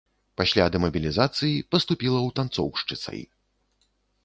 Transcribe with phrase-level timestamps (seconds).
[0.39, 3.21] Пасля дэмабілізацыі, паступіла ў танцоўшчыцай.